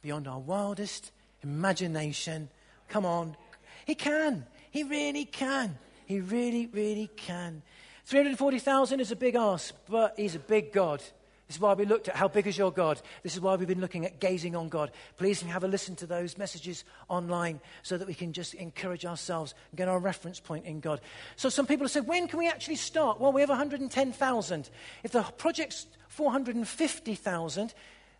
[0.00, 1.10] beyond our wildest
[1.42, 2.48] imagination.
[2.88, 3.36] Come on.
[3.84, 4.46] He can.
[4.70, 5.76] He really can.
[6.06, 7.62] He really, really can.
[8.04, 11.02] 340,000 is a big ask, but He's a big God.
[11.48, 13.00] This is why we looked at how big is your God.
[13.22, 14.90] This is why we've been looking at gazing on God.
[15.18, 19.54] Please have a listen to those messages online so that we can just encourage ourselves
[19.70, 21.00] and get our reference point in God.
[21.36, 23.20] So some people have said, when can we actually start?
[23.20, 24.70] Well, we have 110,000.
[25.02, 27.74] If the project's 450,000,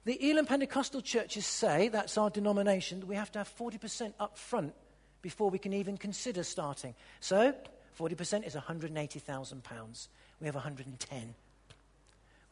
[0.05, 4.37] the Elim Pentecostal churches say, that's our denomination, that we have to have 40% up
[4.37, 4.75] front
[5.23, 6.95] before we can even consider starting.
[7.21, 7.55] So
[7.99, 10.09] 40% is £180,000.
[10.41, 11.35] We have 110.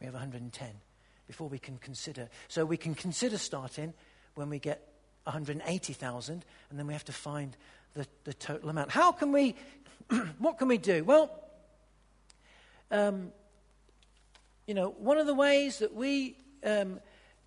[0.01, 0.67] We have 110
[1.27, 2.27] before we can consider.
[2.47, 3.93] So we can consider starting
[4.35, 4.85] when we get
[5.23, 7.55] 180,000, and then we have to find
[7.93, 8.89] the, the total amount.
[8.89, 9.55] How can we,
[10.39, 11.03] what can we do?
[11.03, 11.31] Well,
[12.89, 13.31] um,
[14.65, 16.35] you know, one of the ways that we
[16.65, 16.99] um,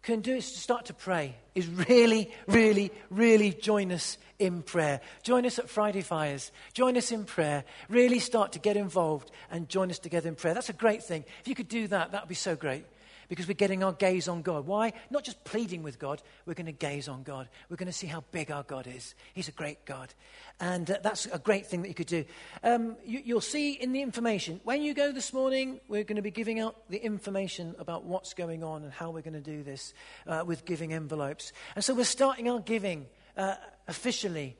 [0.04, 5.00] can do is to start to pray, is really, really, really join us in prayer.
[5.22, 6.52] Join us at Friday Fires.
[6.72, 7.64] Join us in prayer.
[7.88, 10.54] Really start to get involved and join us together in prayer.
[10.54, 11.24] That's a great thing.
[11.40, 12.84] If you could do that, that would be so great
[13.28, 14.66] because we're getting our gaze on God.
[14.66, 14.92] Why?
[15.10, 17.48] Not just pleading with God, we're going to gaze on God.
[17.68, 19.14] We're going to see how big our God is.
[19.34, 20.14] He's a great God.
[20.60, 22.24] And uh, that's a great thing that you could do.
[22.62, 26.22] Um, you, will see in the information, when you go this morning, we're going to
[26.22, 29.62] be giving out the information about what's going on and how we're going to do
[29.62, 29.94] this
[30.26, 31.52] uh, with giving envelopes.
[31.74, 33.06] And so we're starting our giving
[33.36, 33.54] uh,
[33.88, 34.56] officially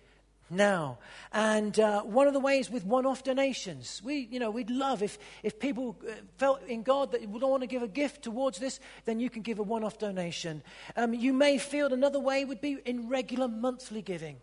[0.50, 0.98] now.
[1.32, 5.02] And uh, one of the ways with one off donations, we, you know, we'd love
[5.02, 8.58] if, if people uh, felt in God that would want to give a gift towards
[8.58, 10.62] this, then you can give a one off donation.
[10.96, 14.36] Um, you may feel another way would be in regular monthly giving.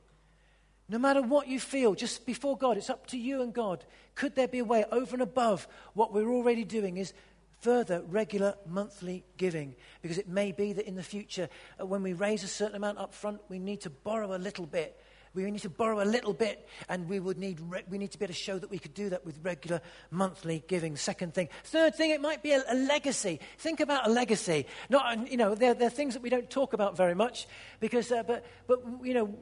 [0.90, 3.86] No matter what you feel, just before God, it's up to you and God.
[4.16, 7.14] Could there be a way over and above what we're already doing is
[7.62, 11.48] further regular monthly giving because it may be that in the future
[11.80, 14.66] uh, when we raise a certain amount up front we need to borrow a little
[14.66, 15.00] bit
[15.34, 18.20] we need to borrow a little bit, and we would need, re- we need to
[18.20, 20.98] be able to show that we could do that with regular monthly giving.
[20.98, 21.48] Second thing.
[21.64, 23.40] Third thing, it might be a, a legacy.
[23.58, 24.66] Think about a legacy.
[24.90, 27.48] Not, you know, there, there, are things that we don't talk about very much,
[27.80, 29.34] because, uh, but, but, you know,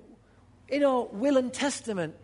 [0.67, 2.15] in our will and testament,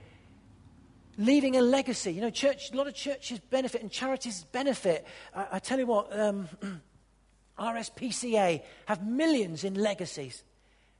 [1.17, 2.13] leaving a legacy.
[2.13, 5.07] You know, church, a lot of churches benefit and charities benefit.
[5.33, 6.47] I, I tell you what, um,
[7.59, 10.43] RSPCA have millions in legacies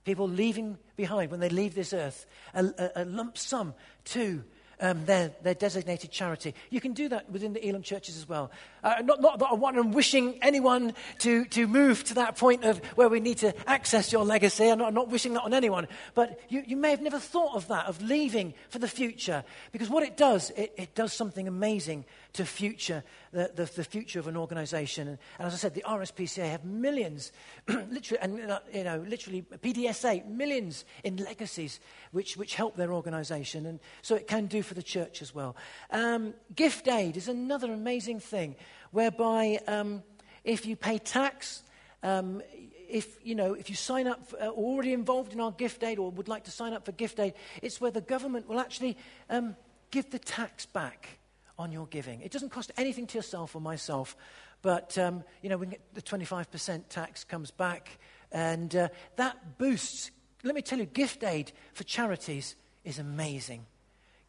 [0.05, 3.73] people leaving behind when they leave this earth a, a, a lump sum
[4.05, 4.43] to
[4.79, 6.53] um, their, their designated charity.
[6.69, 8.51] You can do that within the Elim churches as well.
[8.85, 12.77] Uh, not, not that I want wishing anyone to, to move to that point of
[12.95, 14.69] where we need to access your legacy.
[14.69, 15.87] I'm not, I'm not wishing that on anyone.
[16.13, 19.43] But you, you may have never thought of that, of leaving for the future.
[19.71, 24.19] Because what it does, it, it does something amazing to future, the, the, the future
[24.19, 25.07] of an organization.
[25.07, 27.31] And, and, as I said, the RSPCA have millions,
[27.67, 31.79] literally, and, uh, you know, literally PDSA, millions in legacies
[32.11, 33.65] which, which help their organization.
[33.65, 35.55] And so it can do for the church as well.
[35.89, 38.55] Um, gift aid is another amazing thing
[38.95, 40.01] whereby um,
[40.45, 41.63] if you pay tax,
[42.01, 42.41] um,
[42.89, 45.99] if you know if you sign up for, uh, already involved in our gift aid
[45.99, 48.95] or would like to sign up for gift aid it's where the government will actually
[49.29, 49.55] um,
[49.91, 51.19] give the tax back
[51.57, 52.21] on your giving.
[52.21, 54.15] It doesn't cost anything to yourself or myself
[54.61, 57.99] but um, you know the 25% tax comes back.
[58.31, 60.11] And uh, that boosts
[60.43, 63.65] let me tell you gift aid for charities is amazing.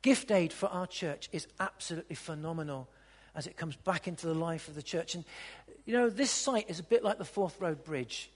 [0.02, 2.88] Gift aid for our church is absolutely phenomenal
[3.36, 5.14] as it comes back into the life of the church.
[5.14, 5.24] And,
[5.84, 8.30] you know, this site is a bit like the Forth Road Bridge.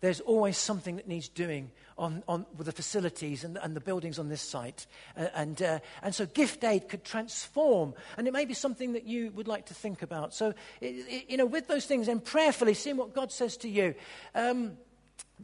[0.00, 4.18] There's always something that needs doing on, on, with the facilities and, and the buildings
[4.18, 4.86] on this site.
[5.16, 7.94] Uh, and, uh, and so gift aid could transform.
[8.16, 10.34] And it may be something that you would like to think about.
[10.34, 13.68] So, it, it, you know, with those things and prayerfully seeing what God says to
[13.68, 13.94] you
[14.34, 14.72] um,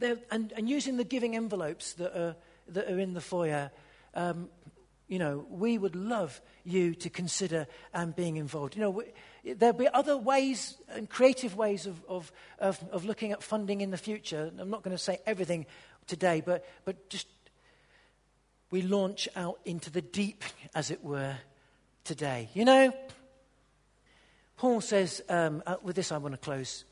[0.01, 2.35] and, and using the giving envelopes that are,
[2.69, 3.71] that are in the foyer,
[4.13, 4.49] um,
[5.09, 8.75] you know, we would love you to consider um, being involved.
[8.75, 9.05] You know, we,
[9.55, 13.89] there'll be other ways and creative ways of, of, of, of looking at funding in
[13.89, 14.51] the future.
[14.57, 15.65] I'm not going to say everything
[16.07, 17.27] today, but, but just
[18.71, 20.43] we launch out into the deep,
[20.75, 21.35] as it were,
[22.03, 22.49] today.
[22.53, 22.93] You know,
[24.57, 26.85] Paul says, um, uh, with this I want to close.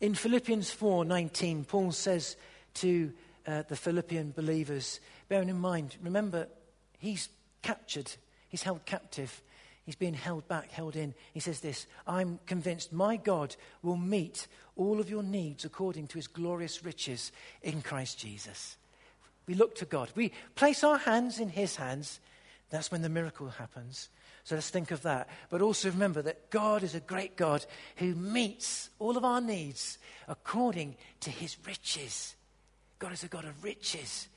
[0.00, 2.36] In Philippians 4:19, Paul says
[2.74, 3.12] to
[3.46, 6.46] uh, the Philippian believers, bearing in mind, remember,
[7.00, 7.30] He's
[7.62, 8.12] captured,
[8.48, 9.42] he's held captive,
[9.84, 11.14] he's being held back, held in.
[11.32, 14.46] He says this I'm convinced my God will meet
[14.76, 17.32] all of your needs according to his glorious riches
[17.62, 18.76] in Christ Jesus.
[19.46, 22.20] We look to God, we place our hands in his hands.
[22.68, 24.10] That's when the miracle happens.
[24.44, 25.28] So let's think of that.
[25.48, 27.64] But also remember that God is a great God
[27.96, 29.98] who meets all of our needs
[30.28, 32.36] according to his riches.
[32.98, 34.28] God is a God of riches,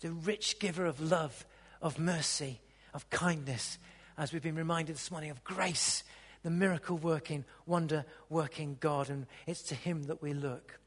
[0.00, 1.44] the rich giver of love
[1.82, 2.60] of mercy,
[2.94, 3.78] of kindness,
[4.18, 6.02] as we've been reminded this morning of grace,
[6.42, 10.78] the miracle working, wonder working God, and it's to Him that we look.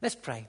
[0.00, 0.48] Let's pray.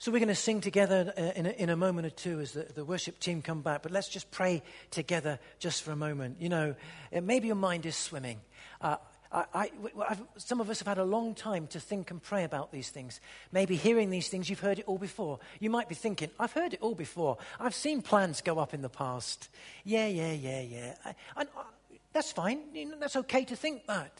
[0.00, 2.52] So we're going to sing together uh, in a, in a moment or two as
[2.52, 6.36] the, the, worship team come back, but let's just pray together just for a moment.
[6.38, 6.76] You know,
[7.12, 8.40] maybe your mind is swimming.
[8.80, 8.96] Uh,
[9.30, 12.72] I, I, some of us have had a long time to think and pray about
[12.72, 13.20] these things.
[13.52, 15.38] Maybe hearing these things, you've heard it all before.
[15.60, 17.36] You might be thinking, I've heard it all before.
[17.60, 19.50] I've seen plans go up in the past.
[19.84, 20.94] Yeah, yeah, yeah, yeah.
[21.04, 21.46] I, I,
[22.12, 22.60] that's fine.
[22.72, 24.12] You know, that's okay to think that.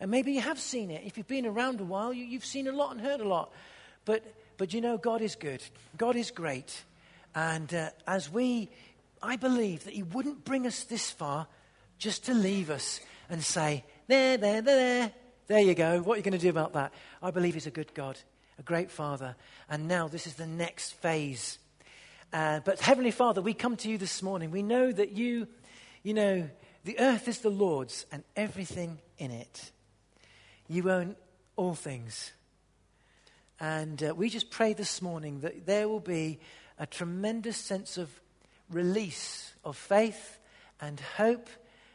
[0.00, 1.02] And maybe you have seen it.
[1.04, 3.52] If you've been around a while, you, you've seen a lot and heard a lot.
[4.04, 4.24] But
[4.58, 5.62] but you know, God is good,
[5.96, 6.84] God is great.
[7.34, 8.68] And uh, as we,
[9.22, 11.46] I believe that He wouldn't bring us this far
[11.98, 13.00] just to leave us
[13.30, 15.12] and say, there, there, there, there,
[15.46, 16.00] there you go.
[16.00, 16.92] What are you going to do about that?
[17.22, 18.18] I believe He's a good God,
[18.58, 19.36] a great Father.
[19.68, 21.58] And now this is the next phase.
[22.32, 24.50] Uh, but Heavenly Father, we come to you this morning.
[24.50, 25.46] We know that you,
[26.02, 26.48] you know,
[26.84, 29.72] the earth is the Lord's and everything in it.
[30.68, 31.14] You own
[31.56, 32.32] all things.
[33.60, 36.38] And uh, we just pray this morning that there will be
[36.78, 38.08] a tremendous sense of
[38.70, 40.38] release of faith
[40.80, 41.48] and hope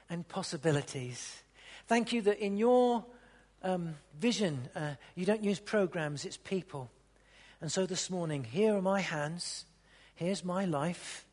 [0.09, 1.42] and possibilities.
[1.93, 3.05] Thank you that in your
[3.61, 6.89] um, vision, uh, you don't use programs, it's people.
[7.61, 9.65] And so this morning, here are my hands,
[10.15, 11.27] here's my life.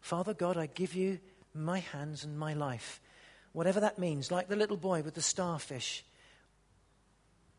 [0.00, 1.20] Father God, I give you
[1.54, 3.00] my hands and my life.
[3.52, 6.04] Whatever that means, like the little boy with the starfish.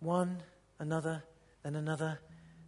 [0.02, 0.44] One,
[0.78, 1.24] another,
[1.64, 2.20] then another,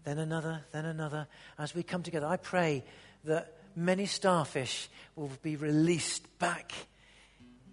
[0.06, 1.28] then another, then another.
[1.60, 2.86] As we come together, I pray
[3.26, 6.72] that many starfish will be released back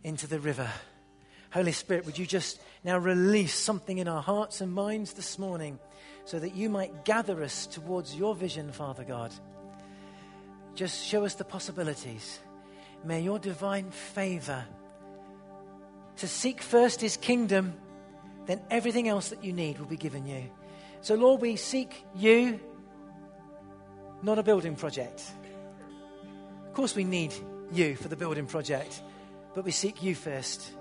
[0.02, 0.72] into the river.
[1.52, 5.78] Holy Spirit, would you just now release something in our hearts and minds this morning
[6.24, 9.32] so that you might gather us towards your vision, Father God?
[10.76, 12.38] Just show us the possibilities.
[13.04, 14.64] May your divine favor
[16.18, 17.74] to seek first his kingdom,
[18.46, 20.44] then everything else that you need will be given you.
[21.00, 22.60] So, Lord, we seek you,
[24.22, 25.22] not a building project.
[26.68, 27.34] Of course, we need
[27.72, 29.02] you for the building project,
[29.54, 30.72] but we seek you first.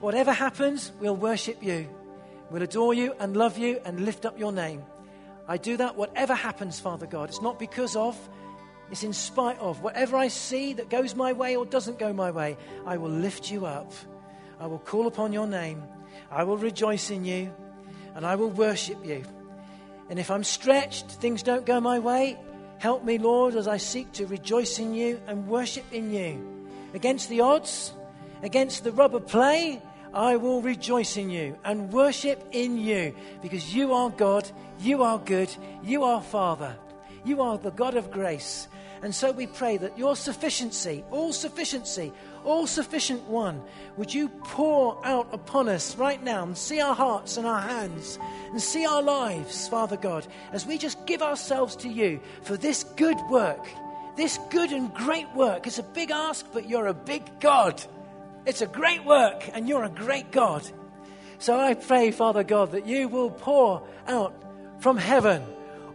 [0.00, 1.88] Whatever happens, we'll worship you.
[2.50, 4.84] We'll adore you and love you and lift up your name.
[5.48, 7.28] I do that whatever happens, Father God.
[7.28, 8.16] It's not because of,
[8.90, 9.82] it's in spite of.
[9.82, 13.50] Whatever I see that goes my way or doesn't go my way, I will lift
[13.50, 13.92] you up.
[14.60, 15.82] I will call upon your name.
[16.30, 17.52] I will rejoice in you
[18.14, 19.24] and I will worship you.
[20.08, 22.38] And if I'm stretched, things don't go my way,
[22.78, 26.66] help me, Lord, as I seek to rejoice in you and worship in you.
[26.94, 27.92] Against the odds,
[28.42, 29.80] against the rubber play,
[30.12, 35.18] I will rejoice in you and worship in you because you are God, you are
[35.18, 36.76] good, you are Father,
[37.24, 38.68] you are the God of grace.
[39.02, 42.12] And so we pray that your sufficiency, all sufficiency,
[42.44, 43.62] all sufficient one,
[43.96, 48.18] would you pour out upon us right now and see our hearts and our hands
[48.50, 52.84] and see our lives, Father God, as we just give ourselves to you for this
[52.96, 53.68] good work,
[54.16, 55.66] this good and great work.
[55.66, 57.84] It's a big ask, but you're a big God.
[58.46, 60.62] It's a great work, and you're a great God.
[61.38, 64.34] So I pray, Father God, that you will pour out
[64.78, 65.44] from heaven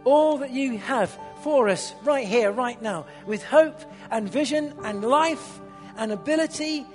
[0.04, 3.80] all that you have for us right here, right now, with hope
[4.10, 5.60] and vision and life
[5.96, 6.86] and ability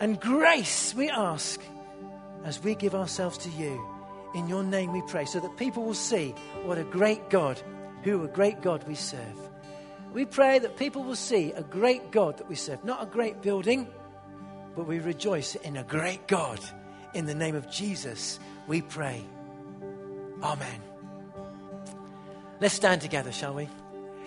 [0.00, 1.60] and grace, we ask
[2.44, 3.84] as we give ourselves to you.
[4.34, 6.30] In your name we pray, so that people will see
[6.64, 7.60] what a great God,
[8.02, 9.50] who a great God we serve.
[10.12, 13.42] We pray that people will see a great God that we serve, not a great
[13.42, 13.88] building,
[14.78, 16.60] but we rejoice in a great God.
[17.12, 19.24] In the name of Jesus, we pray.
[20.40, 20.80] Amen.
[22.60, 23.68] Let's stand together, shall we?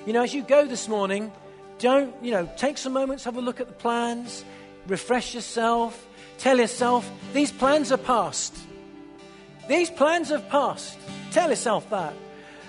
[0.05, 1.31] You know, as you go this morning,
[1.79, 4.43] don't, you know, take some moments, have a look at the plans,
[4.87, 6.05] refresh yourself,
[6.37, 8.53] tell yourself, these plans are past.
[9.69, 10.97] These plans have passed.
[11.31, 12.13] Tell yourself that.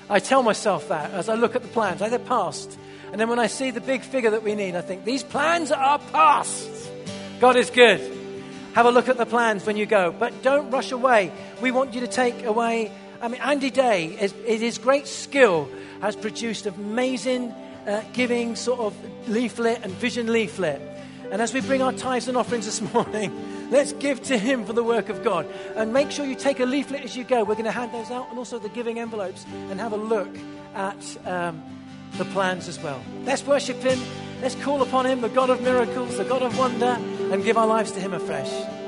[0.09, 1.99] I tell myself that as I look at the plans.
[1.99, 2.79] They're past.
[3.11, 5.73] And then when I see the big figure that we need, I think, these plans
[5.73, 6.92] are past.
[7.43, 7.99] God is good.
[8.75, 10.15] Have a look at the plans when you go.
[10.17, 11.33] But don't rush away.
[11.61, 12.93] We want you to take away.
[13.21, 15.69] I mean, Andy Day, is, his great skill,
[16.01, 17.51] has produced amazing
[17.85, 18.97] uh, giving sort of
[19.29, 20.81] leaflet and vision leaflet.
[21.33, 24.73] And as we bring our tithes and offerings this morning, let's give to Him for
[24.73, 25.45] the work of God.
[25.75, 27.41] And make sure you take a leaflet as you go.
[27.41, 30.31] We're going to hand those out and also the giving envelopes and have a look
[30.77, 31.61] at um,
[32.19, 33.03] the plans as well.
[33.25, 33.99] Let's worship Him.
[34.41, 36.99] Let's call upon Him, the God of miracles, the God of wonder,
[37.33, 38.82] and give our lives to Him afresh.